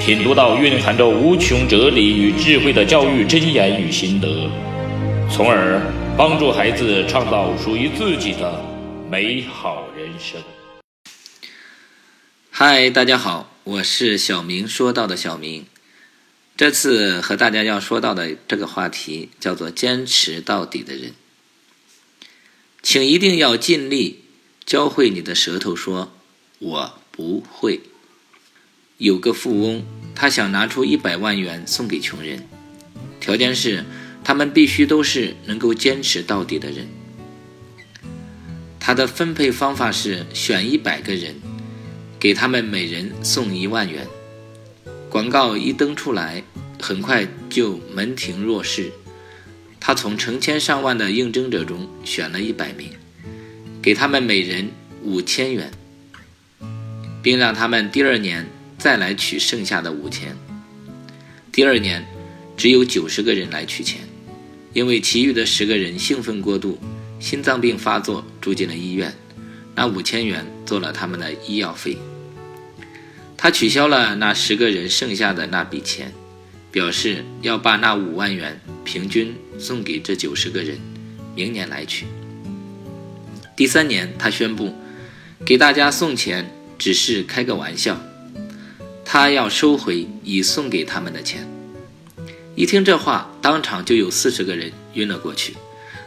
[0.00, 4.48] 品读到蕴含着无穷哲理与智慧的教育箴言与心得，
[5.28, 5.82] 从而
[6.16, 8.64] 帮助孩子创造属于自己的
[9.10, 10.40] 美好人生。
[12.50, 15.66] 嗨，大家好，我是小明说到的小明。
[16.56, 21.12] 这次和大家要说到的这个话题叫做“坚持到底的人”，
[22.82, 24.24] 请一定要尽力
[24.64, 26.12] 教会你的舌头说
[26.60, 27.80] “我不会”。
[28.98, 32.44] 有个富翁，他想拿出一百万元送给穷人，
[33.20, 33.84] 条件是
[34.24, 36.88] 他们必须都是能够坚持到底的人。
[38.80, 41.36] 他的分配方法是选一百个人，
[42.18, 44.04] 给他们每人送一万元。
[45.08, 46.42] 广告一登出来，
[46.80, 48.90] 很快就门庭若市。
[49.78, 52.90] 他从成千上万的应征者中选了一百名，
[53.80, 54.70] 给他们每人
[55.04, 55.70] 五千元，
[57.22, 58.44] 并让他们第二年。
[58.78, 60.36] 再来取剩下的五千。
[61.50, 62.06] 第二年，
[62.56, 64.00] 只有九十个人来取钱，
[64.72, 66.78] 因为其余的十个人兴奋过度，
[67.18, 69.12] 心脏病发作住进了医院，
[69.74, 71.98] 拿五千元做了他们的医药费。
[73.36, 76.12] 他取消了那十个人剩下的那笔钱，
[76.70, 80.78] 表示要把那五万元平均送给这九十个人，
[81.34, 82.06] 明年来取。
[83.56, 84.72] 第三年，他宣布，
[85.44, 88.00] 给大家送钱只是开个玩笑。
[89.10, 91.48] 他要收回已送给他们的钱。
[92.54, 95.54] 一听这话，当场就有四十个人晕了过去，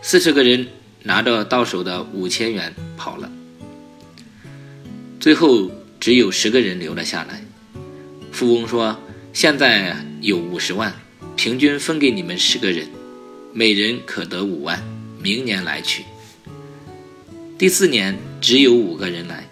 [0.00, 0.66] 四十个人
[1.02, 3.30] 拿着到手的五千元跑了。
[5.20, 5.70] 最后
[6.00, 7.44] 只有十个人留了下来。
[8.32, 8.98] 富翁说
[9.34, 10.94] ：“现在有五十万，
[11.36, 12.88] 平均分给你们十个人，
[13.52, 14.82] 每人可得五万，
[15.20, 16.02] 明年来取。”
[17.58, 19.46] 第四年只有五个人来，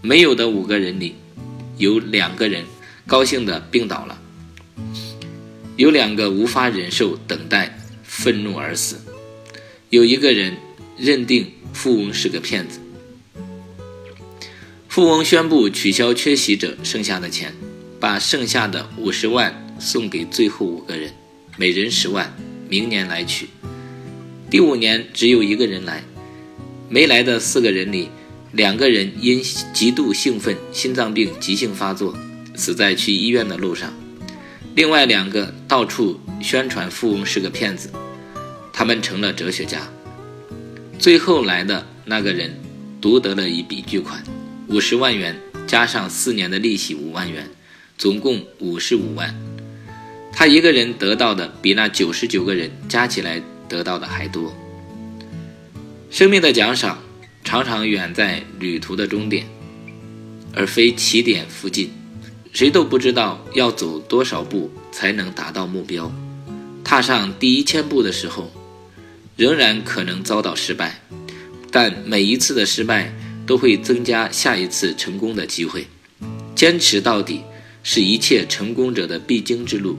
[0.00, 1.14] 没有的五个人里。
[1.82, 2.64] 有两个人
[3.08, 4.16] 高兴的病倒了，
[5.76, 9.00] 有两个无法忍受等待，愤怒而死，
[9.90, 10.56] 有一个人
[10.96, 12.78] 认定富翁是个骗子。
[14.88, 17.52] 富翁宣布取消缺席者剩下的钱，
[17.98, 21.12] 把剩下的五十万送给最后五个人，
[21.56, 22.32] 每人十万，
[22.68, 23.48] 明年来取。
[24.48, 26.04] 第五年只有一个人来，
[26.88, 28.08] 没来的四个人里。
[28.52, 29.42] 两个人因
[29.72, 32.14] 极度兴奋，心脏病急性发作，
[32.54, 33.90] 死在去医院的路上。
[34.74, 37.90] 另外两个到处宣传富翁是个骗子，
[38.70, 39.88] 他们成了哲学家。
[40.98, 42.54] 最后来的那个人
[43.00, 44.22] 独得了一笔巨款，
[44.68, 45.34] 五十万元
[45.66, 47.48] 加上四年的利息五万元，
[47.96, 49.34] 总共五十五万。
[50.30, 54.54] 他一个人得到的比那九十九个人加起来得到的还多。
[56.10, 56.98] 生命的奖赏。
[57.52, 59.46] 常常远在旅途的终点，
[60.54, 61.90] 而非起点附近。
[62.50, 66.10] 谁都不知道要走多少步才能达到目标。
[66.82, 68.50] 踏上第一千步的时候，
[69.36, 71.02] 仍然可能遭到失败，
[71.70, 73.14] 但每一次的失败
[73.44, 75.86] 都会增加下一次成功的机会。
[76.54, 77.42] 坚持到底
[77.82, 79.98] 是一切成功者的必经之路，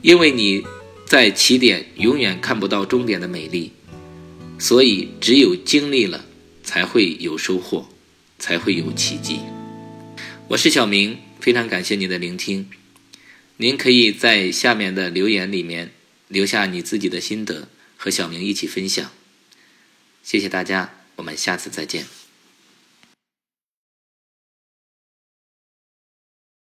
[0.00, 0.64] 因为你
[1.04, 3.72] 在起点永远看不到终点的美丽。
[4.58, 6.22] 所以，只有经历了，
[6.70, 7.88] 才会有收获，
[8.38, 9.40] 才会有奇迹。
[10.46, 12.70] 我是小明，非常感谢您的聆听。
[13.56, 15.90] 您可以在下面的留言里面
[16.28, 17.66] 留下你自己的心得，
[17.96, 19.10] 和小明一起分享。
[20.22, 22.19] 谢谢大家，我们下次再见。